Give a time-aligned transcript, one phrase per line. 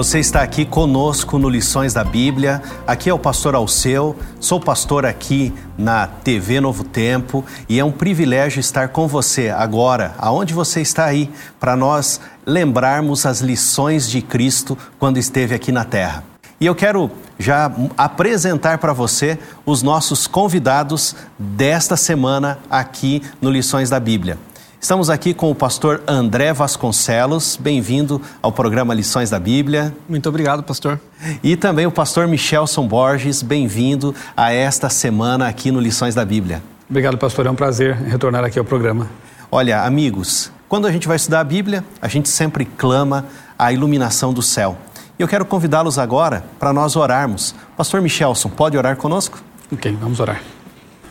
[0.00, 2.62] Você está aqui conosco no Lições da Bíblia.
[2.86, 7.92] Aqui é o pastor Alceu, sou pastor aqui na TV Novo Tempo e é um
[7.92, 14.22] privilégio estar com você agora, aonde você está aí, para nós lembrarmos as lições de
[14.22, 16.24] Cristo quando esteve aqui na terra.
[16.58, 23.90] E eu quero já apresentar para você os nossos convidados desta semana aqui no Lições
[23.90, 24.38] da Bíblia.
[24.80, 27.54] Estamos aqui com o pastor André Vasconcelos.
[27.60, 29.94] Bem-vindo ao programa Lições da Bíblia.
[30.08, 30.98] Muito obrigado, pastor.
[31.42, 33.42] E também o pastor Michelson Borges.
[33.42, 36.62] Bem-vindo a esta semana aqui no Lições da Bíblia.
[36.88, 37.44] Obrigado, pastor.
[37.46, 39.06] É um prazer retornar aqui ao programa.
[39.52, 43.26] Olha, amigos, quando a gente vai estudar a Bíblia, a gente sempre clama
[43.58, 44.78] a iluminação do céu.
[45.18, 47.54] E eu quero convidá-los agora para nós orarmos.
[47.76, 49.42] Pastor Michelson, pode orar conosco?
[49.70, 50.40] Ok, vamos orar.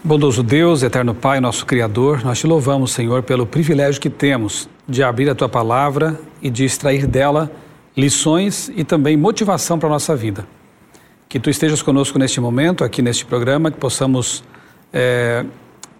[0.02, 5.03] Bondoso Deus, eterno Pai, nosso Criador, nós te louvamos, Senhor, pelo privilégio que temos de
[5.03, 7.52] abrir a tua palavra e de extrair dela
[7.97, 10.47] lições e também motivação para a nossa vida.
[11.27, 14.42] Que tu estejas conosco neste momento, aqui neste programa, que possamos
[14.94, 15.45] é,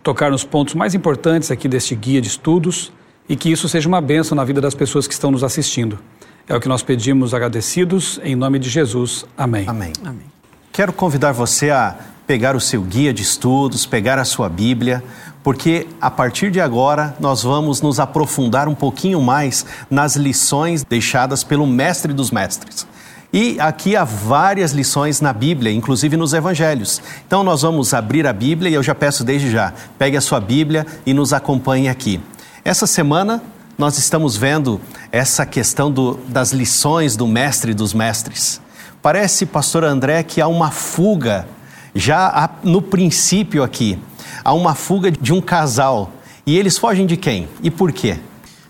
[0.02, 2.94] tocar nos pontos mais importantes aqui deste guia de estudos
[3.28, 6.00] e que isso seja uma bênção na vida das pessoas que estão nos assistindo.
[6.48, 9.26] É o que nós pedimos agradecidos, em nome de Jesus.
[9.38, 9.66] Amém.
[9.68, 9.92] Amém.
[10.06, 10.26] Amém.
[10.72, 11.98] Quero convidar você a
[12.30, 15.04] pegar o seu guia de estudos, pegar a sua Bíblia,
[15.44, 21.44] porque a partir de agora nós vamos nos aprofundar um pouquinho mais nas lições deixadas
[21.44, 22.86] pelo Mestre dos Mestres.
[23.34, 27.02] E aqui há várias lições na Bíblia, inclusive nos Evangelhos.
[27.26, 30.40] Então nós vamos abrir a Bíblia e eu já peço desde já, pegue a sua
[30.40, 32.22] Bíblia e nos acompanhe aqui.
[32.64, 33.42] Essa semana
[33.76, 34.80] nós estamos vendo
[35.12, 38.62] essa questão do, das lições do Mestre dos Mestres.
[39.02, 41.48] Parece, pastor André, que há uma fuga
[41.94, 43.98] já no princípio aqui,
[44.44, 46.12] há uma fuga de um casal.
[46.46, 47.48] E eles fogem de quem?
[47.62, 48.18] E por quê?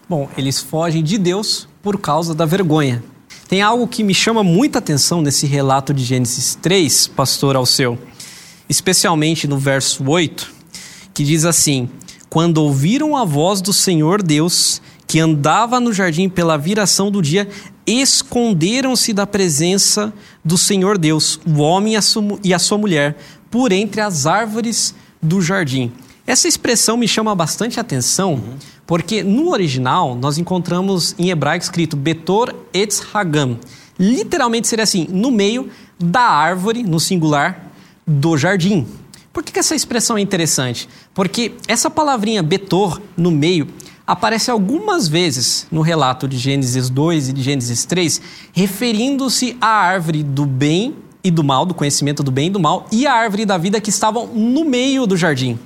[0.08, 3.04] Bom, eles fogem de Deus por causa da vergonha.
[3.48, 7.98] Tem algo que me chama muita atenção nesse relato de Gênesis 3, pastor Alceu,
[8.68, 10.52] especialmente no verso 8,
[11.14, 11.90] que diz assim:
[12.30, 17.50] Quando ouviram a voz do Senhor Deus, que andava no jardim pela viração do dia,
[17.92, 20.14] esconderam-se da presença
[20.44, 21.94] do Senhor Deus, o homem
[22.44, 23.18] e a sua mulher,
[23.50, 25.92] por entre as árvores do jardim.
[26.26, 28.54] Essa expressão me chama bastante atenção, uhum.
[28.86, 33.58] porque no original nós encontramos em hebraico escrito Betor Etz Hagam.
[33.98, 37.72] Literalmente seria assim, no meio da árvore, no singular,
[38.06, 38.88] do jardim.
[39.34, 40.88] Por que, que essa expressão é interessante?
[41.14, 43.68] Porque essa palavrinha Betor, no meio,
[44.10, 48.20] aparece algumas vezes no relato de Gênesis 2 e de Gênesis 3,
[48.52, 52.88] referindo-se à árvore do bem e do mal, do conhecimento do bem e do mal,
[52.92, 55.60] e à árvore da vida que estavam no meio do jardim.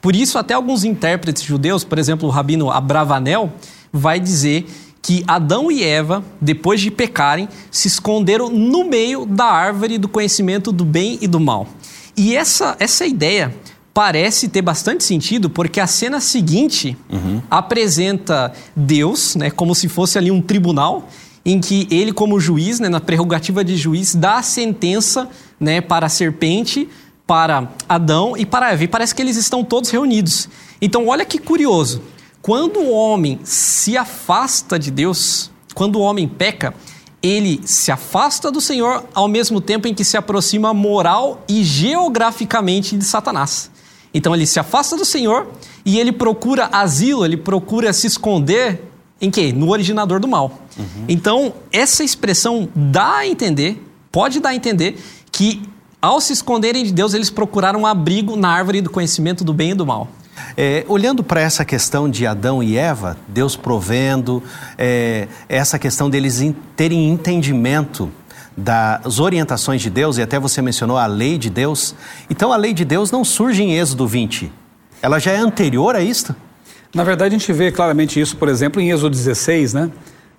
[0.00, 3.52] Por isso, até alguns intérpretes judeus, por exemplo, o rabino Abravanel,
[3.92, 4.66] vai dizer
[5.02, 10.72] que Adão e Eva, depois de pecarem, se esconderam no meio da árvore do conhecimento
[10.72, 11.68] do bem e do mal.
[12.16, 13.54] E essa, essa ideia
[13.92, 17.42] parece ter bastante sentido porque a cena seguinte uhum.
[17.50, 21.08] apresenta Deus, né, como se fosse ali um tribunal
[21.44, 25.28] em que ele como juiz, né, na prerrogativa de juiz, dá a sentença,
[25.58, 26.88] né, para a serpente,
[27.26, 28.84] para Adão e para Eva.
[28.84, 30.48] E parece que eles estão todos reunidos.
[30.82, 32.02] Então, olha que curioso.
[32.42, 36.74] Quando o homem se afasta de Deus, quando o homem peca,
[37.22, 42.96] ele se afasta do Senhor ao mesmo tempo em que se aproxima moral e geograficamente
[42.96, 43.70] de Satanás.
[44.12, 45.48] Então ele se afasta do Senhor
[45.84, 49.52] e ele procura asilo, ele procura se esconder em quê?
[49.52, 50.60] No originador do mal.
[50.78, 51.04] Uhum.
[51.06, 54.98] Então, essa expressão dá a entender, pode dar a entender,
[55.30, 55.62] que
[56.00, 59.72] ao se esconderem de Deus, eles procuraram um abrigo na árvore do conhecimento do bem
[59.72, 60.08] e do mal.
[60.56, 64.42] É, olhando para essa questão de Adão e Eva, Deus provendo,
[64.78, 66.42] é, essa questão deles
[66.74, 68.10] terem entendimento
[68.56, 71.94] das orientações de Deus, e até você mencionou a lei de Deus.
[72.28, 74.52] Então a lei de Deus não surge em Êxodo 20.
[75.02, 76.34] Ela já é anterior a isto?
[76.94, 79.90] Na verdade, a gente vê claramente isso, por exemplo, em Êxodo 16, né?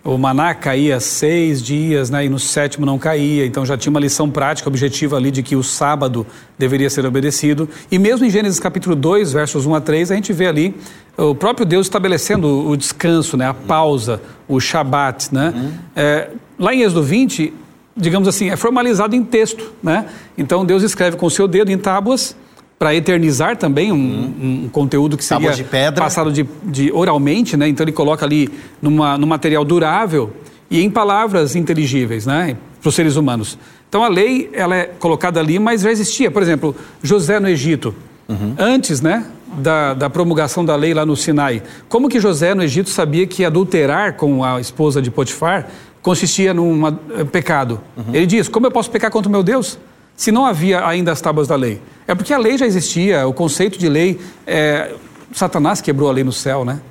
[0.03, 2.25] O maná caía seis dias, né?
[2.25, 3.45] E no sétimo não caía.
[3.45, 6.25] Então já tinha uma lição prática, objetiva ali de que o sábado
[6.57, 7.69] deveria ser obedecido.
[7.91, 10.75] E mesmo em Gênesis capítulo 2, versos 1 a 3, a gente vê ali
[11.15, 13.47] o próprio Deus estabelecendo o descanso, né?
[13.47, 15.53] A pausa, o shabat, né?
[15.55, 15.71] Uhum.
[15.95, 17.53] É, lá em Êxodo 20,
[17.95, 20.07] digamos assim, é formalizado em texto, né?
[20.35, 22.35] Então Deus escreve com o seu dedo em tábuas
[22.81, 26.03] para eternizar também um, um, conteúdo que seria de pedra.
[26.03, 27.67] passado de, de oralmente, né?
[27.67, 28.49] Então ele coloca ali
[28.81, 30.33] numa, num material durável
[30.67, 32.57] e em palavras inteligíveis, né?
[32.81, 33.55] Para os seres humanos.
[33.87, 36.31] Então a lei ela é colocada ali, mas já existia.
[36.31, 37.93] Por exemplo, José no Egito,
[38.27, 38.55] uhum.
[38.57, 39.27] antes, né?
[39.59, 41.61] Da, da, promulgação da lei lá no Sinai.
[41.87, 45.67] Como que José no Egito sabia que adulterar com a esposa de Potifar
[46.01, 47.79] consistia num uh, pecado?
[47.95, 48.05] Uhum.
[48.11, 49.77] Ele diz: Como eu posso pecar contra o meu Deus?
[50.15, 51.79] Se não havia ainda as tábuas da lei.
[52.11, 54.19] É porque a lei já existia, o conceito de lei.
[54.45, 54.95] É,
[55.31, 56.81] Satanás quebrou a lei no céu, né?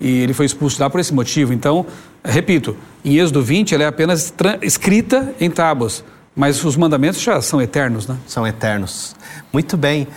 [0.00, 1.52] E ele foi expulso lá por esse motivo.
[1.52, 1.84] Então,
[2.24, 2.74] repito,
[3.04, 4.32] em Êxodo 20, ela é apenas
[4.62, 6.02] escrita em tábuas,
[6.34, 8.16] mas os mandamentos já são eternos, né?
[8.26, 9.14] São eternos.
[9.52, 10.08] Muito bem.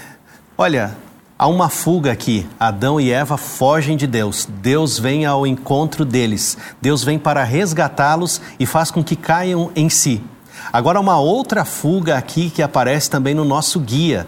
[0.57, 0.95] Olha,
[1.38, 2.48] há uma fuga aqui.
[2.57, 4.48] Adão e Eva fogem de Deus.
[4.62, 6.57] Deus vem ao encontro deles.
[6.81, 10.24] Deus vem para resgatá-los e faz com que caiam em si.
[10.71, 14.25] Agora, uma outra fuga aqui que aparece também no nosso guia.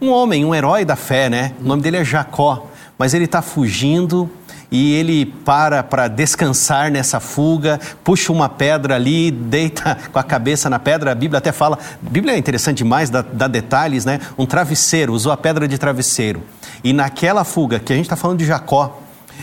[0.00, 1.52] Um homem, um herói da fé, né?
[1.60, 2.66] O nome dele é Jacó,
[2.98, 4.30] mas ele está fugindo
[4.70, 10.68] e ele para para descansar nessa fuga, puxa uma pedra ali, deita com a cabeça
[10.68, 11.12] na pedra.
[11.12, 14.20] A Bíblia até fala, a Bíblia é interessante demais, dá, dá detalhes, né?
[14.36, 16.42] Um travesseiro, usou a pedra de travesseiro.
[16.84, 19.00] E naquela fuga, que a gente está falando de Jacó,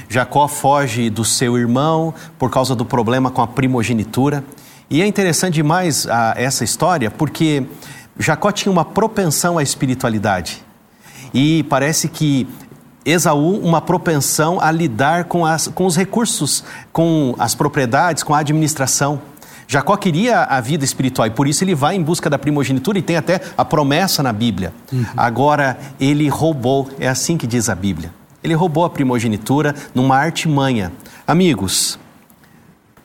[0.07, 4.43] Jacó foge do seu irmão por causa do problema com a primogenitura.
[4.89, 7.65] E é interessante demais a, essa história porque
[8.17, 10.63] Jacó tinha uma propensão à espiritualidade.
[11.33, 12.47] E parece que
[13.05, 18.39] Esaú uma propensão a lidar com, as, com os recursos, com as propriedades, com a
[18.39, 19.21] administração.
[19.67, 23.01] Jacó queria a vida espiritual e por isso ele vai em busca da primogenitura e
[23.01, 24.73] tem até a promessa na Bíblia.
[24.91, 25.05] Uhum.
[25.17, 28.13] Agora, ele roubou, é assim que diz a Bíblia.
[28.43, 30.91] Ele roubou a primogenitura numa artimanha.
[31.25, 31.97] Amigos,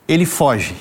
[0.07, 0.77] ele foge.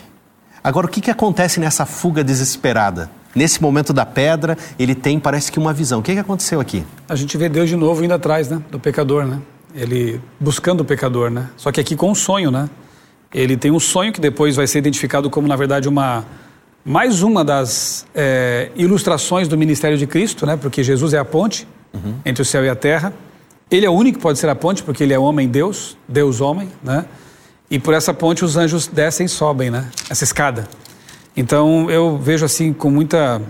[0.63, 3.09] Agora, o que, que acontece nessa fuga desesperada?
[3.35, 6.00] Nesse momento da pedra, ele tem, parece que uma visão.
[6.00, 6.83] O que, que aconteceu aqui?
[7.07, 8.62] A gente vê Deus de novo indo atrás, né?
[8.71, 9.39] Do pecador, né?
[9.75, 11.50] Ele buscando o pecador, né?
[11.56, 12.69] Só que aqui com um sonho, né?
[13.33, 16.25] Ele tem um sonho que depois vai ser identificado como, na verdade, uma
[16.83, 20.56] mais uma das é, ilustrações do ministério de Cristo, né?
[20.56, 22.15] Porque Jesus é a ponte uhum.
[22.25, 23.13] entre o céu e a terra.
[23.69, 27.06] Ele é o único que pode ser a ponte, porque ele é homem-deus, Deus-homem, né?
[27.69, 29.89] E por essa ponte os anjos descem e sobem, né?
[30.09, 30.65] Essa escada.
[31.38, 33.42] Então eu vejo assim com muita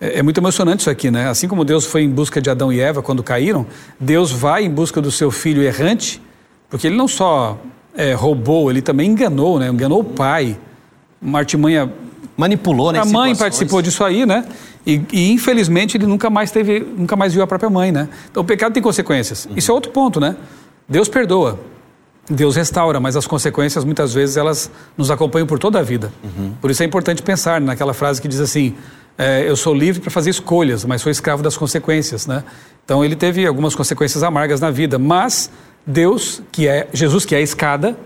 [0.00, 1.28] é, é muito emocionante isso aqui, né?
[1.28, 3.66] Assim como Deus foi em busca de Adão e Eva quando caíram,
[3.98, 6.22] Deus vai em busca do seu filho errante,
[6.68, 7.58] porque ele não só
[7.94, 9.68] é, roubou, ele também enganou, né?
[9.68, 10.56] Enganou o pai.
[11.20, 11.92] Uma artimanha.
[12.36, 13.00] Manipulou, né?
[13.00, 14.46] A mãe participou disso aí, né?
[14.86, 18.08] E, e, infelizmente ele nunca mais teve, nunca mais viu a própria mãe, né?
[18.30, 19.44] Então o pecado tem consequências.
[19.44, 19.52] Uhum.
[19.56, 20.36] Isso é outro ponto, né?
[20.88, 21.60] Deus perdoa.
[22.30, 26.12] Deus restaura, mas as consequências muitas vezes elas nos acompanham por toda a vida.
[26.22, 26.52] Uhum.
[26.60, 28.74] Por isso é importante pensar naquela frase que diz assim:
[29.18, 32.44] é, eu sou livre para fazer escolhas, mas sou escravo das consequências, né?
[32.84, 35.50] Então ele teve algumas consequências amargas na vida, mas
[35.84, 37.96] Deus, que é Jesus, que é a escada,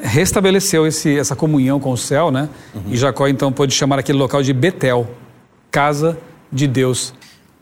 [0.00, 2.48] restabeleceu esse, essa comunhão com o céu, né?
[2.74, 2.82] Uhum.
[2.88, 5.08] E Jacó então pôde chamar aquele local de Betel,
[5.70, 6.18] casa
[6.52, 7.14] de Deus.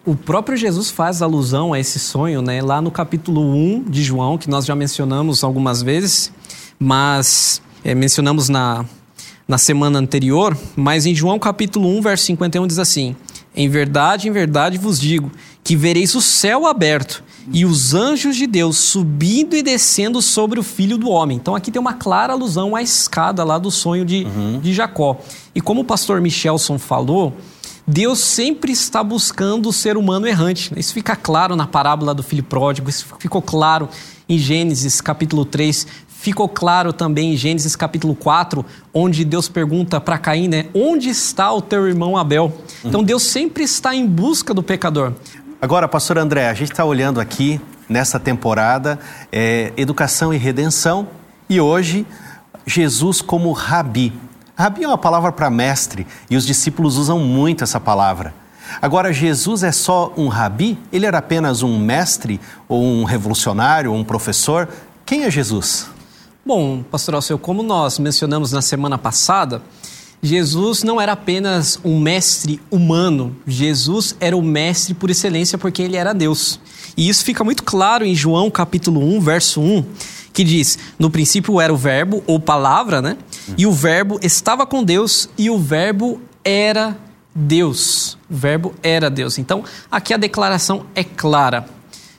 [0.05, 2.63] O próprio Jesus faz alusão a esse sonho, né?
[2.63, 6.33] Lá no capítulo 1 de João, que nós já mencionamos algumas vezes,
[6.79, 8.87] mas é, mencionamos na,
[9.47, 13.15] na semana anterior, mas em João capítulo 1, verso 51 diz assim:
[13.55, 15.31] Em verdade, em verdade vos digo,
[15.63, 20.63] que vereis o céu aberto e os anjos de Deus subindo e descendo sobre o
[20.63, 21.37] filho do homem.
[21.37, 24.61] Então aqui tem uma clara alusão à escada lá do sonho de, uhum.
[24.61, 25.21] de Jacó.
[25.55, 27.37] E como o pastor Michelson falou,
[27.87, 30.73] Deus sempre está buscando o ser humano errante.
[30.77, 33.89] Isso fica claro na parábola do filho pródigo, isso ficou claro
[34.29, 40.19] em Gênesis capítulo 3, ficou claro também em Gênesis capítulo 4, onde Deus pergunta para
[40.19, 42.53] Caim, né, onde está o teu irmão Abel?
[42.85, 45.13] Então Deus sempre está em busca do pecador.
[45.61, 48.99] Agora, pastor André, a gente está olhando aqui nessa temporada
[49.33, 51.09] é, educação e redenção
[51.49, 52.07] e hoje
[52.65, 54.13] Jesus como rabi.
[54.61, 58.35] Rabi é uma palavra para mestre e os discípulos usam muito essa palavra.
[58.83, 60.79] Agora, Jesus é só um rabi?
[60.93, 62.39] Ele era apenas um mestre,
[62.69, 64.69] ou um revolucionário, ou um professor?
[65.07, 65.87] Quem é Jesus?
[66.45, 69.63] Bom, pastor Alceu, como nós mencionamos na semana passada,
[70.23, 75.97] Jesus não era apenas um mestre humano, Jesus era o mestre por excelência porque ele
[75.97, 76.61] era Deus.
[76.99, 79.85] E isso fica muito claro em João capítulo 1, verso 1,
[80.41, 83.19] que diz: No princípio era o Verbo, ou palavra, né?
[83.59, 86.97] E o Verbo estava com Deus e o Verbo era
[87.35, 88.17] Deus.
[88.31, 89.39] O Verbo era Deus.
[89.39, 91.69] Então, aqui a declaração é clara.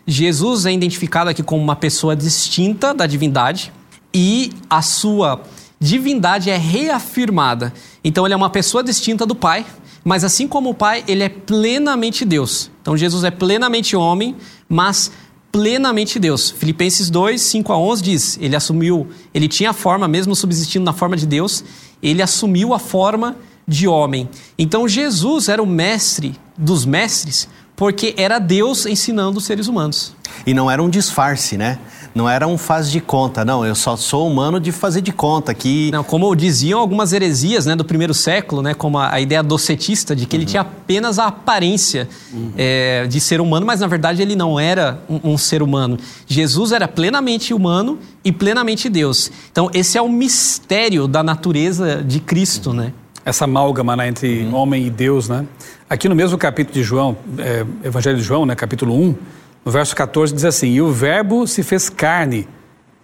[0.06, 3.74] Jesus é identificado aqui como uma pessoa distinta da divindade
[4.14, 5.42] e a sua
[5.80, 7.74] divindade é reafirmada.
[8.04, 9.66] Então, ele é uma pessoa distinta do Pai,
[10.04, 12.72] Mas assim como o Pai, ele é plenamente Deus.
[12.82, 14.36] Então Jesus é plenamente homem,
[14.68, 15.12] mas
[15.52, 16.50] plenamente Deus.
[16.50, 20.94] Filipenses 2, 5 a 11 diz: ele assumiu, ele tinha a forma, mesmo subsistindo na
[20.94, 21.64] forma de Deus,
[22.02, 23.36] ele assumiu a forma
[23.68, 24.30] de homem.
[24.58, 27.48] Então Jesus era o mestre dos mestres,
[27.82, 30.14] porque era Deus ensinando os seres humanos.
[30.46, 31.80] E não era um disfarce, né?
[32.14, 33.66] Não era um faz de conta, não.
[33.66, 35.90] Eu só sou humano de fazer de conta que.
[35.92, 40.16] Não, como diziam algumas heresias né, do primeiro século, né, como a, a ideia docetista,
[40.16, 40.44] de que uhum.
[40.44, 42.52] ele tinha apenas a aparência uhum.
[42.56, 45.98] é, de ser humano, mas na verdade ele não era um, um, ser humano.
[46.28, 49.32] Jesus era plenamente humano e plenamente Deus.
[49.52, 52.76] Então, esse é o mistério da natureza de Cristo, uhum.
[52.76, 52.94] né?
[53.24, 54.56] Essa amálgama né, entre uhum.
[54.56, 55.46] homem e Deus, né?
[55.90, 59.16] Aqui no mesmo capítulo de João, é, Evangelho de João, né, capítulo 1,
[59.64, 62.48] no verso 14 diz assim: E o Verbo se fez carne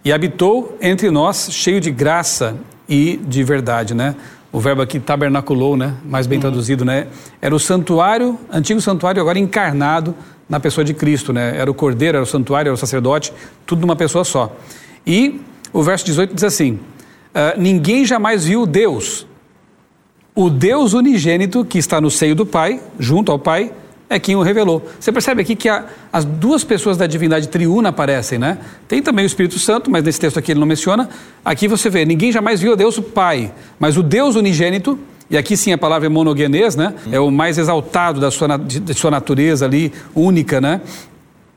[0.03, 2.55] e habitou entre nós, cheio de graça
[2.89, 4.15] e de verdade, né?
[4.51, 5.93] O verbo aqui tabernaculou, né?
[6.05, 6.41] Mais bem uhum.
[6.41, 7.07] traduzido, né?
[7.41, 10.15] Era o santuário, antigo santuário, agora encarnado
[10.49, 11.57] na pessoa de Cristo, né?
[11.57, 13.33] Era o cordeiro, era o santuário, era o sacerdote,
[13.65, 14.55] tudo numa pessoa só.
[15.05, 15.41] E
[15.73, 19.27] o verso 18 diz assim: uh, Ninguém jamais viu Deus,
[20.37, 23.71] o Deus unigênito que está no seio do Pai, junto ao Pai,
[24.07, 24.87] é quem o revelou.
[24.99, 28.59] Você percebe aqui que a, as duas pessoas da divindade triuna aparecem, né?
[28.87, 31.09] Tem também o Espírito Santo, mas nesse texto aqui ele não menciona.
[31.43, 35.35] Aqui você vê, ninguém jamais viu a Deus o Pai, mas o Deus unigênito, e
[35.35, 36.93] aqui sim a palavra é monogenês, né?
[37.07, 37.09] Hum.
[37.11, 40.81] É o mais exaltado da sua, de, de sua natureza ali, única, né?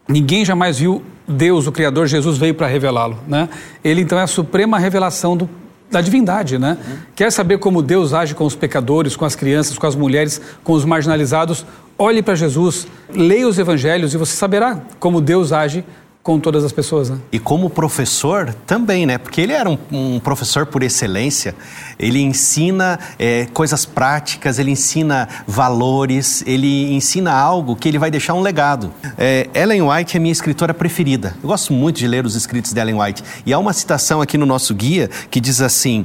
[0.08, 3.50] Ninguém jamais viu Deus, o Criador, Jesus veio para revelá-lo, né?
[3.84, 5.50] Ele então é a suprema revelação do,
[5.90, 6.78] da divindade, né?
[6.80, 6.96] Uhum.
[7.14, 10.72] Quer saber como Deus age com os pecadores, com as crianças, com as mulheres, com
[10.72, 11.66] os marginalizados?
[11.98, 15.84] Olhe para Jesus, leia os evangelhos e você saberá como Deus age
[16.22, 17.18] com todas as pessoas, né?
[17.32, 19.16] E como professor também, né?
[19.16, 21.54] Porque ele era um, um professor por excelência.
[21.98, 28.34] Ele ensina é, coisas práticas, ele ensina valores, ele ensina algo que ele vai deixar
[28.34, 28.92] um legado.
[29.16, 31.34] É, Ellen White é minha escritora preferida.
[31.42, 33.24] Eu gosto muito de ler os escritos de Ellen White.
[33.46, 36.04] E há uma citação aqui no nosso guia que diz assim: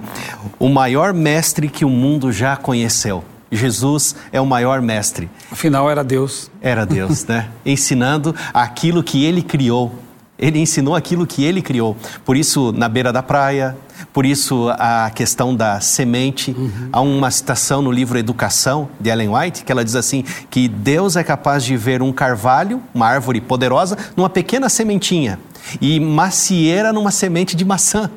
[0.57, 3.23] o maior mestre que o mundo já conheceu.
[3.51, 5.29] Jesus é o maior mestre.
[5.51, 6.49] Afinal, era Deus.
[6.61, 7.49] Era Deus, né?
[7.65, 10.04] Ensinando aquilo que ele criou
[10.37, 11.95] ele ensinou aquilo que ele criou.
[12.25, 13.75] Por isso, na beira da praia,
[14.11, 16.51] por isso a questão da semente.
[16.51, 16.89] Uhum.
[16.91, 21.15] Há uma citação no livro Educação, de Ellen White, que ela diz assim: que Deus
[21.15, 25.39] é capaz de ver um carvalho, uma árvore poderosa, numa pequena sementinha,
[25.79, 28.09] e macieira numa semente de maçã.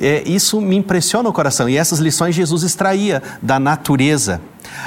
[0.00, 1.68] É, isso me impressiona o coração.
[1.68, 4.40] E essas lições Jesus extraía da natureza.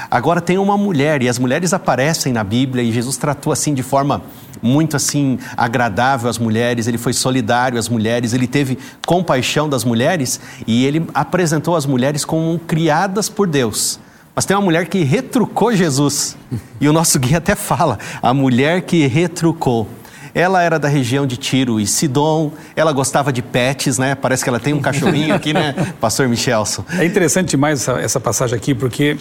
[0.10, 3.84] Agora tem uma mulher, e as mulheres aparecem na Bíblia, e Jesus tratou assim de
[3.84, 4.22] forma
[4.62, 10.40] muito assim agradável às mulheres, ele foi solidário às mulheres, ele teve compaixão das mulheres
[10.66, 14.00] e ele apresentou as mulheres como criadas por Deus.
[14.36, 16.36] Mas tem uma mulher que retrucou Jesus.
[16.82, 19.88] E o nosso guia até fala: a mulher que retrucou.
[20.36, 24.16] Ela era da região de Tiro e Sidom, ela gostava de pets, né?
[24.16, 26.84] Parece que ela tem um cachorrinho aqui, né, pastor Michelson?
[27.00, 29.16] É interessante demais essa, essa passagem aqui, porque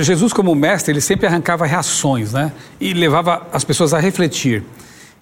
[0.00, 2.52] Jesus, como mestre, ele sempre arrancava reações, né?
[2.80, 4.62] E levava as pessoas a refletir.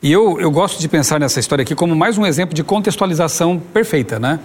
[0.02, 3.58] E eu, eu gosto de pensar nessa história aqui como mais um exemplo de contextualização
[3.72, 4.40] perfeita, né?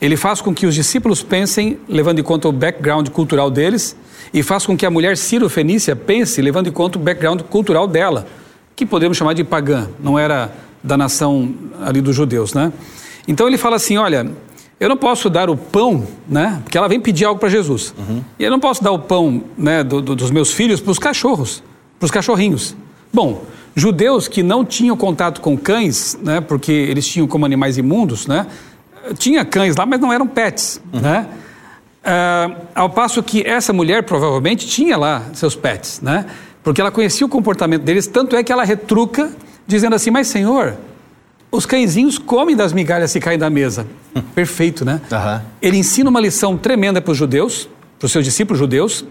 [0.00, 3.94] Ele faz com que os discípulos pensem, levando em conta o background cultural deles,
[4.34, 7.86] e faz com que a mulher Ciro Fenícia pense, levando em conta o background cultural
[7.86, 8.26] dela,
[8.84, 12.72] que podemos chamar de pagã, não era da nação ali dos judeus, né?
[13.26, 14.30] Então ele fala assim, olha,
[14.80, 16.60] eu não posso dar o pão, né?
[16.64, 17.94] Porque ela vem pedir algo para Jesus.
[17.96, 18.22] Uhum.
[18.38, 20.98] E eu não posso dar o pão né, do, do, dos meus filhos para os
[20.98, 21.62] cachorros,
[21.98, 22.74] para os cachorrinhos.
[23.12, 23.44] Bom,
[23.76, 26.40] judeus que não tinham contato com cães, né?
[26.40, 28.46] Porque eles tinham como animais imundos, né?
[29.16, 31.00] Tinha cães lá, mas não eram pets, uhum.
[31.00, 31.28] né?
[32.04, 36.26] Uh, ao passo que essa mulher provavelmente tinha lá seus pets, né?
[36.62, 39.30] Porque ela conhecia o comportamento deles, tanto é que ela retruca,
[39.66, 40.76] dizendo assim: Mas Senhor,
[41.50, 43.86] os cãezinhos comem das migalhas que caem da mesa.
[44.34, 45.00] Perfeito, né?
[45.10, 45.40] Uhum.
[45.60, 49.04] Ele ensina uma lição tremenda para os judeus, para os seus discípulos judeus,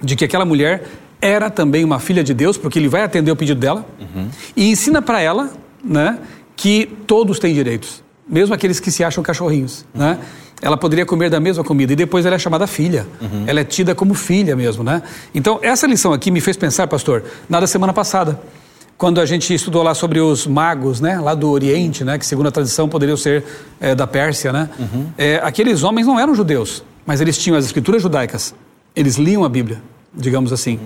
[0.00, 0.84] de que aquela mulher
[1.20, 4.28] era também uma filha de Deus, porque ele vai atender o pedido dela, uhum.
[4.54, 5.50] e ensina para ela,
[5.82, 6.18] né,
[6.54, 10.00] que todos têm direitos, mesmo aqueles que se acham cachorrinhos, uhum.
[10.00, 10.18] né?
[10.62, 13.06] Ela poderia comer da mesma comida e depois ela é chamada filha.
[13.20, 13.44] Uhum.
[13.46, 15.02] Ela é tida como filha mesmo, né?
[15.34, 18.40] Então, essa lição aqui me fez pensar, pastor, na da semana passada
[18.96, 22.46] quando a gente estudou lá sobre os magos, né, lá do Oriente, né, que segundo
[22.46, 23.44] a tradição poderiam ser
[23.80, 25.06] é, da Pérsia, né, uhum.
[25.18, 28.54] é, aqueles homens não eram judeus, mas eles tinham as escrituras judaicas,
[28.94, 29.82] eles liam a Bíblia,
[30.14, 30.78] digamos assim.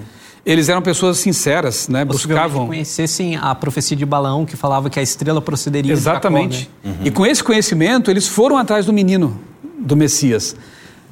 [0.45, 2.05] Eles eram pessoas sinceras, né?
[2.05, 2.67] Buscavam.
[2.67, 6.51] conhecessem a profecia de Balaão que falava que a estrela procederia Exatamente.
[6.51, 6.95] de Jacó, né?
[7.01, 7.07] uhum.
[7.07, 9.39] E com esse conhecimento, eles foram atrás do menino,
[9.79, 10.57] do Messias.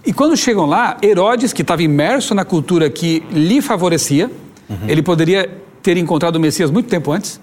[0.04, 4.30] E quando chegam lá, Herodes, que estava imerso na cultura que lhe favorecia,
[4.68, 4.76] uhum.
[4.88, 5.50] ele poderia
[5.82, 7.40] ter encontrado o Messias muito tempo antes,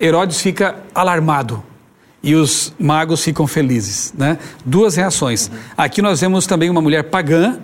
[0.00, 1.62] Herodes fica alarmado
[2.22, 4.14] e os magos ficam felizes.
[4.16, 4.38] Né?
[4.64, 5.48] Duas reações.
[5.48, 5.58] Uhum.
[5.76, 7.58] Aqui nós vemos também uma mulher pagã,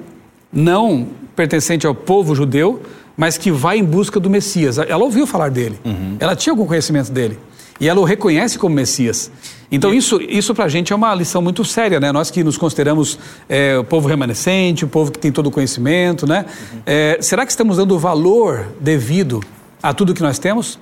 [0.53, 2.83] não pertencente ao povo judeu,
[3.17, 4.79] mas que vai em busca do Messias.
[4.79, 6.17] Ela ouviu falar dele, uhum.
[6.19, 7.39] ela tinha algum conhecimento dele.
[7.81, 9.31] E ela o reconhece como Messias.
[9.71, 12.13] Então, isso, isso para a gente é uma lição muito séria, né?
[12.13, 16.27] Nós que nos consideramos é, o povo remanescente, o povo que tem todo o conhecimento,
[16.27, 16.45] né?
[16.73, 16.79] Uhum.
[16.87, 19.43] É, será que estamos dando o valor devido
[19.83, 20.79] a tudo que nós temos?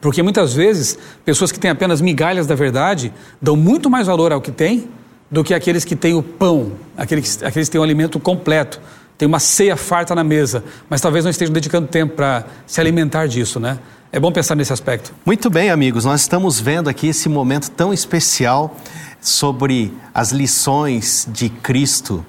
[0.00, 4.40] Porque muitas vezes, pessoas que têm apenas migalhas da verdade dão muito mais valor ao
[4.40, 4.88] que têm
[5.30, 8.80] do que aqueles que têm o pão, aqueles, aqueles que têm o alimento completo,
[9.18, 13.26] tem uma ceia farta na mesa, mas talvez não estejam dedicando tempo para se alimentar
[13.26, 13.78] disso, né?
[14.12, 15.12] É bom pensar nesse aspecto.
[15.26, 18.74] Muito bem, amigos, nós estamos vendo aqui esse momento tão especial
[19.20, 22.24] sobre as lições de Cristo,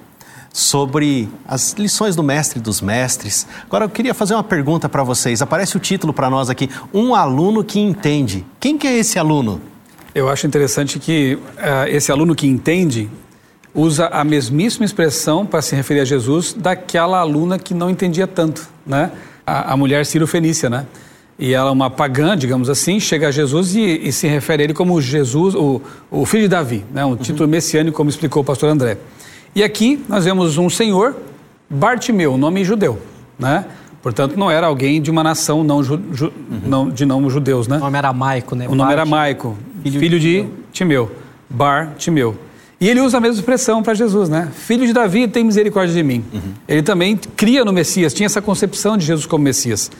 [0.52, 3.46] sobre as lições do Mestre dos Mestres.
[3.64, 5.40] Agora eu queria fazer uma pergunta para vocês.
[5.40, 8.44] Aparece o título para nós aqui: Um aluno que entende.
[8.58, 9.60] Quem que é esse aluno?
[10.12, 13.08] Eu acho interessante que uh, esse aluno que entende
[13.74, 18.68] usa a mesmíssima expressão para se referir a Jesus daquela aluna que não entendia tanto,
[18.86, 19.10] né?
[19.46, 20.86] A, a mulher Ciro-Fenícia, né?
[21.38, 24.74] E ela, uma pagã, digamos assim, chega a Jesus e, e se refere a ele
[24.74, 27.04] como Jesus, o, o filho de Davi, né?
[27.04, 27.50] Um título uhum.
[27.50, 28.98] messiânico, como explicou o pastor André.
[29.54, 31.16] E aqui nós vemos um senhor,
[31.68, 33.00] Bartimeu, nome judeu,
[33.38, 33.64] né?
[34.02, 36.60] Portanto, não era alguém de uma nação não, ju, ju, uhum.
[36.66, 37.76] não de não judeus, né?
[37.76, 38.68] O nome aramaico, né?
[38.68, 41.10] O nome aramaico, filho, filho de, de Timeu,
[41.48, 42.36] Bartimeu.
[42.80, 44.48] E ele usa a mesma expressão para Jesus, né?
[44.54, 46.24] Filho de Davi, tem misericórdia de mim.
[46.32, 46.40] Uhum.
[46.66, 49.90] Ele também cria no Messias, tinha essa concepção de Jesus como Messias.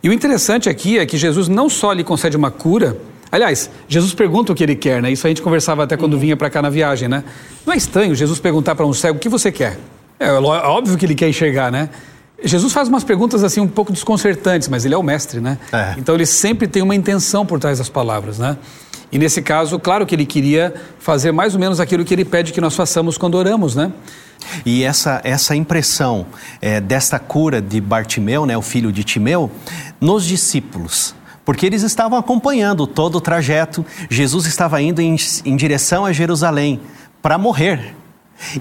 [0.00, 2.96] E o interessante aqui é que Jesus não só lhe concede uma cura,
[3.32, 5.10] aliás, Jesus pergunta o que ele quer, né?
[5.10, 6.20] Isso a gente conversava até quando uhum.
[6.20, 7.24] vinha para cá na viagem, né?
[7.66, 9.76] Não é estranho Jesus perguntar para um cego o que você quer.
[10.20, 11.88] É óbvio que ele quer enxergar, né?
[12.44, 15.58] Jesus faz umas perguntas assim um pouco desconcertantes, mas ele é o mestre, né?
[15.72, 15.94] É.
[15.98, 18.56] Então ele sempre tem uma intenção por trás das palavras, né?
[19.12, 22.52] E nesse caso, claro que ele queria fazer mais ou menos aquilo que ele pede
[22.52, 23.92] que nós façamos quando oramos, né?
[24.64, 26.26] E essa, essa impressão
[26.60, 29.50] é, desta cura de Bartimeu, né, o filho de Timeu,
[30.00, 31.14] nos discípulos.
[31.44, 36.80] Porque eles estavam acompanhando todo o trajeto, Jesus estava indo em, em direção a Jerusalém
[37.20, 37.94] para morrer.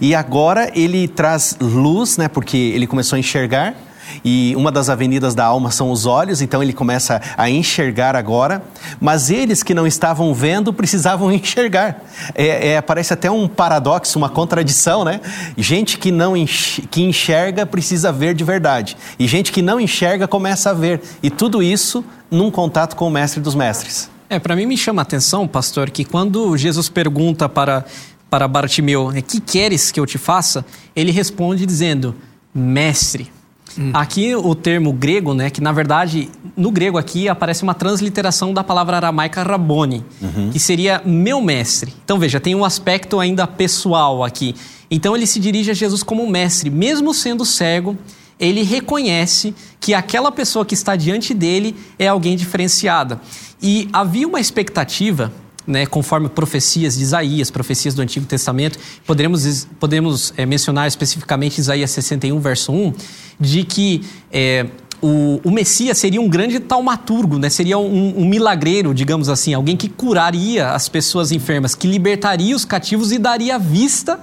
[0.02, 3.76] E agora ele traz luz, né, porque ele começou a enxergar,
[4.24, 8.64] e uma das avenidas da alma são os olhos, então ele começa a enxergar agora,
[9.00, 12.04] mas eles que não estavam vendo precisavam enxergar.
[12.36, 15.22] É, é, parece até um paradoxo, uma contradição, né?
[15.58, 20.28] Gente que não enx que enxerga precisa ver de verdade, e gente que não enxerga
[20.28, 24.10] começa a ver, e tudo isso num contato com o Mestre dos Mestres.
[24.30, 27.86] É, para mim me chama a atenção, pastor, que quando Jesus pergunta para
[28.30, 30.64] para Bartimeu, né, que queres que eu te faça?
[30.96, 32.16] Ele responde dizendo,
[32.54, 33.32] mestre.
[33.78, 33.92] Hum.
[33.94, 38.64] Aqui o termo grego, né, que na verdade no grego aqui aparece uma transliteração da
[38.64, 40.50] palavra aramaica rabone, uhum.
[40.52, 41.94] que seria meu mestre.
[42.04, 44.56] Então veja, tem um aspecto ainda pessoal aqui.
[44.90, 47.98] Então ele se dirige a Jesus como mestre, mesmo sendo cego,
[48.40, 53.20] ele reconhece que aquela pessoa que está diante dele é alguém diferenciada.
[53.62, 55.32] E havia uma expectativa
[55.70, 61.92] né, conforme profecias de Isaías, profecias do Antigo Testamento, poderemos, podemos é, mencionar especificamente Isaías
[61.92, 62.94] 61, verso 1,
[63.40, 64.02] de que
[64.32, 64.66] é,
[65.00, 67.50] o, o, Messias seria um grande taumaturgo, né?
[67.50, 72.66] seria um, um, milagreiro, digamos assim, alguém que curaria as pessoas enfermas, que libertaria os
[72.66, 74.20] cativos e daria vista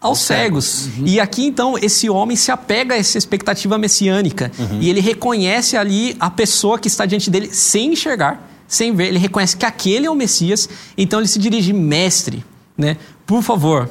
[0.00, 0.88] aos cegos.
[0.98, 1.06] Uhum.
[1.06, 4.80] E aqui então esse homem se apega a essa expectativa messiânica uhum.
[4.80, 9.18] e ele reconhece ali a pessoa que está diante dele sem enxergar sem ver, ele
[9.18, 12.42] reconhece que aquele é o Messias, então ele se dirige, mestre,
[12.74, 12.96] né?
[13.26, 13.86] Por favor.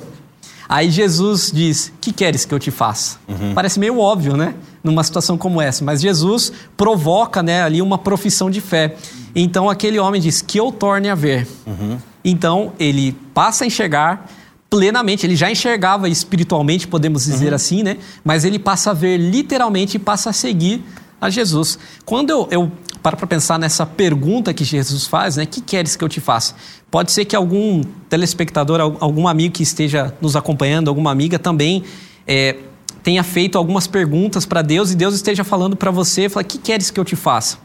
[0.67, 3.19] Aí Jesus diz: Que queres que eu te faça?
[3.27, 3.53] Uhum.
[3.53, 4.55] Parece meio óbvio, né?
[4.83, 8.95] Numa situação como essa, mas Jesus provoca né, ali uma profissão de fé.
[9.35, 11.47] Então aquele homem diz: Que eu torne a ver.
[11.67, 11.99] Uhum.
[12.25, 14.27] Então ele passa a enxergar
[14.67, 17.55] plenamente, ele já enxergava espiritualmente, podemos dizer uhum.
[17.55, 17.97] assim, né?
[18.23, 20.83] Mas ele passa a ver literalmente e passa a seguir
[21.21, 21.77] a Jesus.
[22.03, 25.45] Quando eu, eu paro para pensar nessa pergunta que Jesus faz, né?
[25.45, 26.55] Que queres que eu te faça?
[26.89, 31.83] Pode ser que algum telespectador, algum amigo que esteja nos acompanhando, alguma amiga também
[32.27, 32.57] é,
[33.03, 36.91] tenha feito algumas perguntas para Deus e Deus esteja falando para você, fala, que queres
[36.91, 37.57] que eu te faça?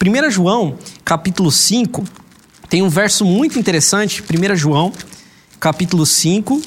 [0.00, 2.04] 1 João, capítulo 5,
[2.68, 4.92] tem um verso muito interessante, 1 João,
[5.58, 6.60] capítulo 5,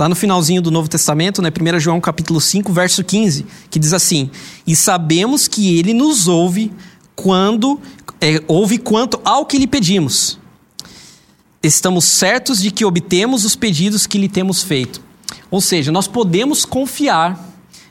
[0.00, 3.92] lá no finalzinho do Novo Testamento, né, 1 João capítulo 5, verso 15, que diz
[3.92, 4.30] assim:
[4.66, 6.72] "E sabemos que ele nos ouve
[7.14, 7.78] quando
[8.18, 10.38] é, ouve quanto ao que lhe pedimos.
[11.62, 15.02] Estamos certos de que obtemos os pedidos que lhe temos feito."
[15.50, 17.38] Ou seja, nós podemos confiar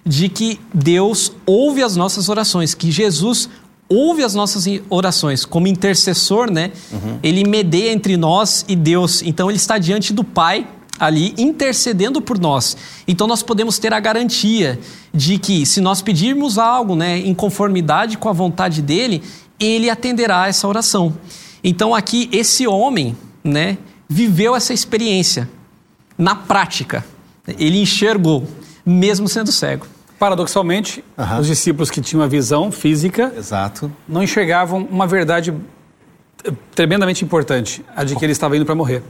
[0.04, 3.48] de que Deus ouve as nossas orações, que Jesus
[3.88, 6.72] ouve as nossas orações como intercessor, né?
[6.92, 7.20] Uhum.
[7.22, 9.22] Ele medeia entre nós e Deus.
[9.22, 10.68] Então ele está diante do Pai
[11.00, 12.76] ali intercedendo por nós.
[13.08, 14.80] Então nós podemos ter a garantia
[15.14, 19.24] de que se nós pedirmos algo, né, em conformidade com a vontade dele,
[19.60, 21.16] ele atenderá essa oração.
[21.64, 25.50] Então aqui esse homem, né, viveu essa experiência
[26.18, 27.06] na prática.
[27.58, 28.48] Ele enxergou,
[28.86, 29.88] mesmo sendo cego.
[30.20, 31.40] Paradoxalmente, uhum.
[31.40, 33.90] os discípulos que tinham a visão física Exato.
[34.08, 35.54] não enxergavam uma verdade
[36.44, 39.02] eh, tremendamente importante, a de que ele estava indo para morrer.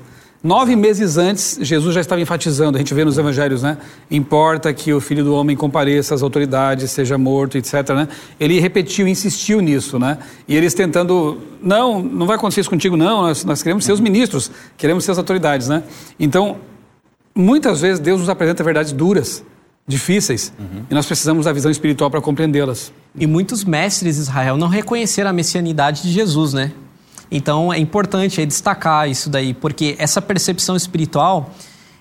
[0.41, 3.77] Nove meses antes, Jesus já estava enfatizando, a gente vê nos evangelhos, né?
[4.09, 7.89] Importa que o filho do homem compareça às autoridades, seja morto, etc.
[7.89, 8.07] Né?
[8.39, 10.17] Ele repetiu, insistiu nisso, né?
[10.47, 13.99] E eles tentando, não, não vai acontecer isso contigo, não, nós, nós queremos ser os
[13.99, 15.83] ministros, queremos ser as autoridades, né?
[16.17, 16.55] Então,
[17.35, 19.43] muitas vezes Deus nos apresenta verdades duras,
[19.85, 20.83] difíceis, uhum.
[20.89, 22.93] e nós precisamos da visão espiritual para compreendê-las.
[23.13, 26.71] E muitos mestres de Israel não reconheceram a messianidade de Jesus, né?
[27.31, 31.53] Então é importante destacar isso daí, porque essa percepção espiritual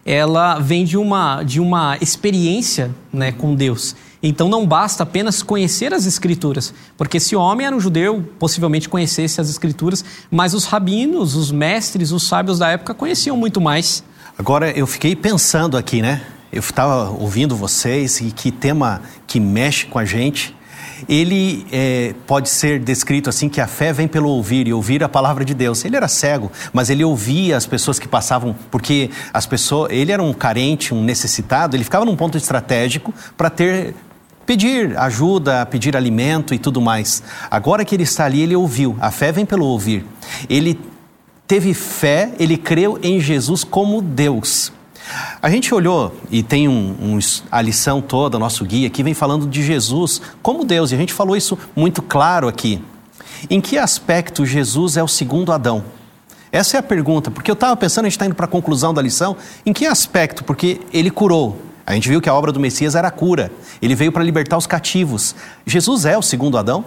[0.05, 3.95] ela vem de uma, de uma experiência né, com Deus.
[4.23, 8.89] Então não basta apenas conhecer as escrituras, porque se o homem era um judeu, possivelmente
[8.89, 14.03] conhecesse as escrituras, mas os rabinos, os mestres, os sábios da época conheciam muito mais.
[14.39, 16.23] Agora eu fiquei pensando aqui, né?
[16.51, 20.57] Eu estava ouvindo vocês e que tema que mexe com a gente
[21.09, 25.09] ele é, pode ser descrito assim que a fé vem pelo ouvir e ouvir a
[25.09, 25.85] palavra de Deus.
[25.85, 30.23] Ele era cego, mas ele ouvia as pessoas que passavam, porque as pessoas, ele era
[30.23, 33.95] um carente, um necessitado, ele ficava num ponto estratégico para ter
[34.47, 37.23] pedir ajuda, pedir alimento e tudo mais.
[37.51, 38.97] Agora que ele está ali, ele ouviu.
[38.99, 40.07] A fé vem pelo ouvir.
[40.49, 40.81] Ele
[41.47, 44.73] teve fé, ele creu em Jesus como Deus.
[45.41, 47.19] A gente olhou e tem um, um,
[47.51, 51.13] a lição toda, nosso guia aqui vem falando de Jesus como Deus, e a gente
[51.13, 52.83] falou isso muito claro aqui.
[53.49, 55.85] Em que aspecto Jesus é o segundo Adão?
[56.51, 58.93] Essa é a pergunta, porque eu estava pensando, a gente está indo para a conclusão
[58.93, 60.43] da lição, em que aspecto?
[60.45, 61.59] Porque ele curou.
[61.87, 63.51] A gente viu que a obra do Messias era a cura.
[63.81, 65.35] Ele veio para libertar os cativos.
[65.65, 66.85] Jesus é o segundo Adão?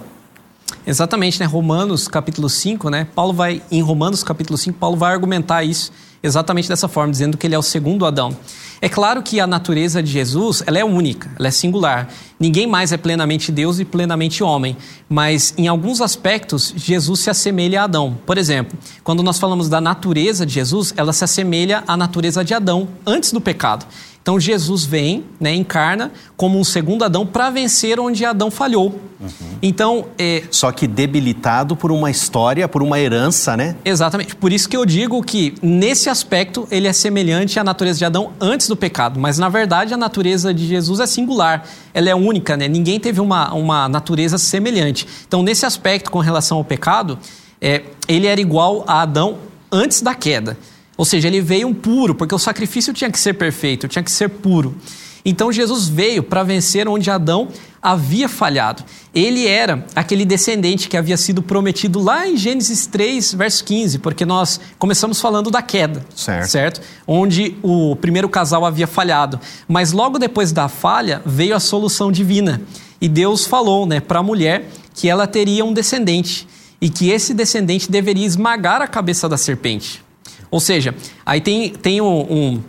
[0.86, 1.45] Exatamente, né?
[1.45, 3.07] Romanos capítulo 5, né?
[3.15, 5.91] Paulo vai, em Romanos capítulo 5, Paulo vai argumentar isso
[6.23, 8.36] exatamente dessa forma, dizendo que ele é o segundo Adão.
[8.84, 12.10] É claro que a natureza de Jesus ela é única, ela é singular.
[12.39, 14.75] Ninguém mais é plenamente Deus e plenamente homem,
[15.07, 18.17] mas em alguns aspectos Jesus se assemelha a Adão.
[18.25, 22.55] Por exemplo, quando nós falamos da natureza de Jesus, ela se assemelha à natureza de
[22.55, 23.86] Adão antes do pecado.
[24.21, 28.99] Então Jesus vem, né, encarna como um segundo Adão para vencer onde Adão falhou.
[29.19, 29.29] Uhum.
[29.62, 30.43] Então, é...
[30.51, 33.75] só que debilitado por uma história, por uma herança, né?
[33.84, 34.36] Exatamente.
[34.36, 38.31] Por isso que eu digo que nesse aspecto ele é semelhante à natureza de Adão
[38.39, 42.55] antes do pecado, mas na verdade a natureza de Jesus é singular, ela é única,
[42.55, 42.67] né?
[42.67, 45.07] Ninguém teve uma, uma natureza semelhante.
[45.27, 47.17] Então, nesse aspecto com relação ao pecado,
[47.60, 49.38] é, ele era igual a Adão
[49.71, 50.57] antes da queda.
[50.97, 54.12] Ou seja, ele veio um puro, porque o sacrifício tinha que ser perfeito, tinha que
[54.12, 54.75] ser puro.
[55.23, 57.47] Então Jesus veio para vencer onde Adão
[57.82, 58.84] havia falhado.
[59.13, 64.25] Ele era aquele descendente que havia sido prometido lá em Gênesis 3, verso 15, porque
[64.25, 66.47] nós começamos falando da queda, certo?
[66.47, 66.82] certo?
[67.08, 69.39] Onde o primeiro casal havia falhado.
[69.67, 72.62] Mas logo depois da falha veio a solução divina.
[72.99, 76.47] E Deus falou né, para a mulher que ela teria um descendente
[76.80, 80.04] e que esse descendente deveria esmagar a cabeça da serpente.
[80.51, 80.93] Ou seja,
[81.25, 82.63] aí tem, tem, um, um,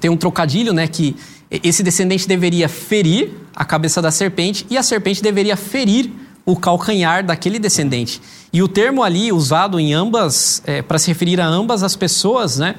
[0.00, 0.86] tem um trocadilho, né?
[0.86, 1.16] Que
[1.50, 6.10] esse descendente deveria ferir a cabeça da serpente e a serpente deveria ferir
[6.46, 8.20] o calcanhar daquele descendente.
[8.52, 12.58] E o termo ali usado em ambas, é, para se referir a ambas as pessoas,
[12.58, 12.76] né?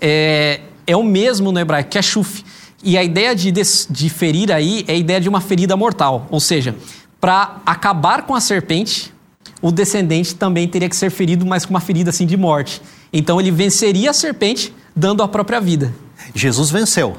[0.00, 2.44] É, é o mesmo no hebraico, que é chuf.
[2.84, 6.28] E a ideia de, de ferir aí é a ideia de uma ferida mortal.
[6.30, 6.76] Ou seja,
[7.20, 9.12] para acabar com a serpente,
[9.60, 12.80] o descendente também teria que ser ferido, mas com uma ferida assim de morte.
[13.12, 15.92] Então ele venceria a serpente dando a própria vida.
[16.34, 17.16] Jesus venceu.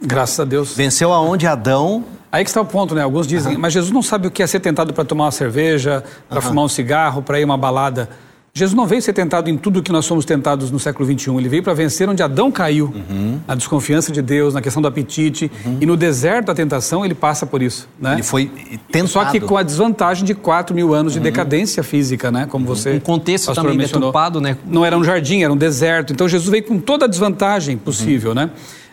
[0.00, 0.74] Graças a Deus.
[0.74, 2.04] Venceu aonde Adão.
[2.32, 3.02] Aí que está o ponto, né?
[3.02, 3.60] Alguns dizem, uhum.
[3.60, 6.42] mas Jesus não sabe o que é ser tentado para tomar uma cerveja, para uhum.
[6.42, 8.08] fumar um cigarro, para ir uma balada.
[8.52, 11.36] Jesus não veio ser tentado em tudo que nós somos tentados no século XXI.
[11.36, 13.38] Ele veio para vencer onde Adão caiu, uhum.
[13.46, 15.50] na desconfiança de Deus, na questão do apetite.
[15.64, 15.78] Uhum.
[15.80, 17.88] E no deserto da tentação, ele passa por isso.
[17.98, 18.14] Né?
[18.14, 18.50] Ele foi
[18.90, 19.08] tentado.
[19.08, 21.20] Só que com a desvantagem de 4 mil anos uhum.
[21.20, 22.46] de decadência física, né?
[22.50, 24.08] como você Um contexto também mencionou.
[24.08, 24.56] deturpado, né?
[24.66, 26.12] Não era um jardim, era um deserto.
[26.12, 28.50] Então Jesus veio com toda a desvantagem possível, né?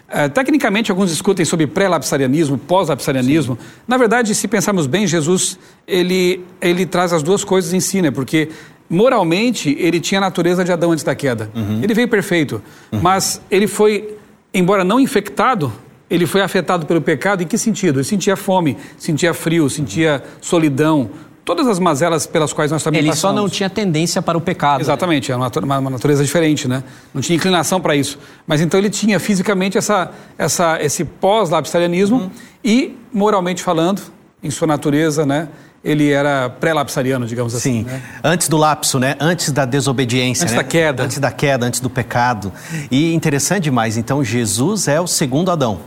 [0.07, 3.59] Uh, tecnicamente, alguns discutem sobre pré-lapsarianismo, pós-lapsarianismo.
[3.85, 8.09] Na verdade, se pensarmos bem, Jesus ele, ele traz as duas coisas em si, né?
[8.09, 8.47] Porque
[8.89, 11.49] moralmente, ele tinha a natureza de Adão antes da queda.
[11.55, 11.81] Uhum.
[11.83, 12.99] Ele veio perfeito, uhum.
[13.01, 14.17] mas ele foi,
[14.53, 15.71] embora não infectado,
[16.09, 17.99] ele foi afetado pelo pecado em que sentido?
[17.99, 21.09] Ele sentia fome, sentia frio, sentia solidão,
[21.43, 23.35] todas as mazelas pelas quais nós também Ele passamos.
[23.35, 24.77] só não tinha tendência para o pecado.
[24.79, 24.83] né?
[24.83, 26.83] Exatamente, é uma, uma, uma natureza diferente, né?
[27.13, 28.17] Não tinha inclinação para isso.
[28.45, 32.29] Mas então ele tinha fisicamente essa, essa, esse pós-lapsarianismo Uhum.
[32.63, 34.01] e, moralmente falando,
[34.43, 35.47] em sua natureza, né?
[35.83, 37.83] Ele era pré-lapsariano, digamos assim.
[37.83, 38.01] Sim, né?
[38.23, 39.15] antes do lapso, né?
[39.19, 40.61] Antes da desobediência, Antes né?
[40.61, 41.03] da queda.
[41.03, 42.51] Antes da queda, antes do pecado.
[42.91, 45.79] E interessante demais, então Jesus é o segundo Adão.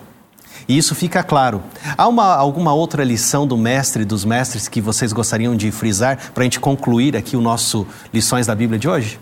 [0.68, 1.62] E isso fica claro.
[1.98, 6.42] Há uma, alguma outra lição do mestre, dos mestres, que vocês gostariam de frisar para
[6.42, 9.18] a gente concluir aqui o nosso Lições da Bíblia de hoje?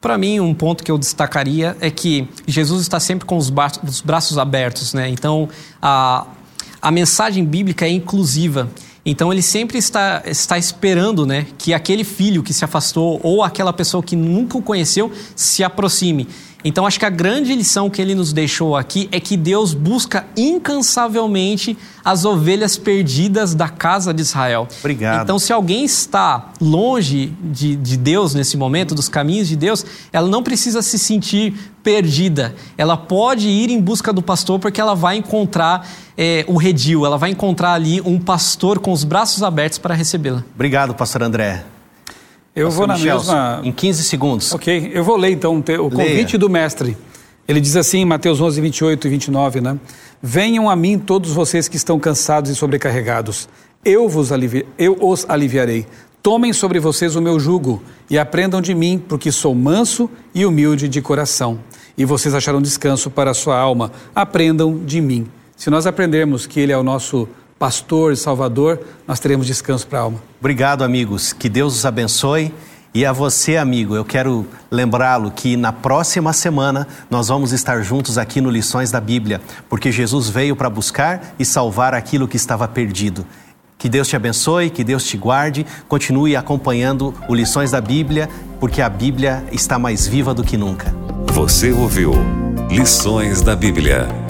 [0.00, 3.70] Para mim, um ponto que eu destacaria é que Jesus está sempre com os, ba
[3.82, 5.08] os braços abertos, né?
[5.08, 5.48] Então,
[5.80, 6.26] a,
[6.80, 8.68] a mensagem bíblica é inclusiva.
[9.04, 13.72] Então, ele sempre está, está esperando né, que aquele filho que se afastou ou aquela
[13.72, 16.28] pessoa que nunca o conheceu se aproxime.
[16.64, 20.26] Então, acho que a grande lição que ele nos deixou aqui é que Deus busca
[20.36, 24.68] incansavelmente as ovelhas perdidas da casa de Israel.
[24.80, 25.22] Obrigado.
[25.22, 30.28] Então, se alguém está longe de, de Deus nesse momento, dos caminhos de Deus, ela
[30.28, 32.54] não precisa se sentir perdida.
[32.76, 37.16] Ela pode ir em busca do pastor porque ela vai encontrar é, o redil, ela
[37.16, 40.44] vai encontrar ali um pastor com os braços abertos para recebê-la.
[40.54, 41.64] Obrigado, pastor André.
[42.54, 43.60] Eu vou na Michelson, mesma.
[43.64, 44.52] Em 15 segundos.
[44.52, 45.90] Ok, eu vou ler então o Leia.
[45.90, 46.96] convite do mestre.
[47.46, 49.78] Ele diz assim em Mateus 11, 28 e 29, né?
[50.22, 53.48] Venham a mim todos vocês que estão cansados e sobrecarregados.
[53.84, 54.66] Eu, vos alivi...
[54.78, 55.86] eu os aliviarei.
[56.22, 60.86] Tomem sobre vocês o meu jugo e aprendam de mim, porque sou manso e humilde
[60.86, 61.58] de coração.
[61.96, 63.90] E vocês acharão descanso para a sua alma.
[64.14, 65.26] Aprendam de mim.
[65.56, 67.26] Se nós aprendermos que Ele é o nosso
[67.60, 70.18] pastor e salvador, nós teremos descanso para a alma.
[70.40, 71.34] Obrigado, amigos.
[71.34, 72.54] Que Deus os abençoe.
[72.94, 78.16] E a você, amigo, eu quero lembrá-lo que na próxima semana nós vamos estar juntos
[78.16, 82.66] aqui no Lições da Bíblia, porque Jesus veio para buscar e salvar aquilo que estava
[82.66, 83.26] perdido.
[83.78, 88.80] Que Deus te abençoe, que Deus te guarde, continue acompanhando o Lições da Bíblia, porque
[88.80, 90.92] a Bíblia está mais viva do que nunca.
[91.32, 92.12] Você ouviu
[92.70, 94.29] Lições da Bíblia.